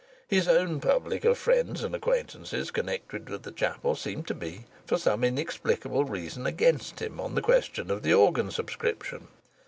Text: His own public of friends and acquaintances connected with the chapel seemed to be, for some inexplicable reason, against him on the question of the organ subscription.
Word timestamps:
His 0.27 0.47
own 0.47 0.79
public 0.81 1.23
of 1.25 1.37
friends 1.37 1.83
and 1.83 1.93
acquaintances 1.93 2.71
connected 2.71 3.29
with 3.29 3.43
the 3.43 3.51
chapel 3.51 3.95
seemed 3.95 4.25
to 4.29 4.33
be, 4.33 4.65
for 4.83 4.97
some 4.97 5.23
inexplicable 5.23 6.05
reason, 6.05 6.47
against 6.47 6.99
him 7.03 7.19
on 7.19 7.35
the 7.35 7.39
question 7.43 7.91
of 7.91 8.01
the 8.01 8.11
organ 8.15 8.49
subscription. 8.49 9.27